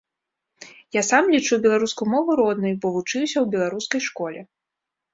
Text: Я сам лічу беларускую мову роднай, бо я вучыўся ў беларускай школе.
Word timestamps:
Я 0.99 1.03
сам 1.09 1.23
лічу 1.35 1.53
беларускую 1.67 2.09
мову 2.15 2.31
роднай, 2.41 2.73
бо 2.81 2.87
я 2.93 2.97
вучыўся 2.99 3.35
ў 3.41 3.45
беларускай 3.55 4.01
школе. 4.11 4.41